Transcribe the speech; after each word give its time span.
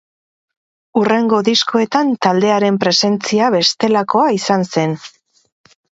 Hurrengo 1.01 1.41
diskoetan 1.49 2.09
taldearen 2.27 2.79
presentzia 2.85 3.53
bestelakoa 3.57 4.29
izan 4.39 4.67
zen. 4.71 4.97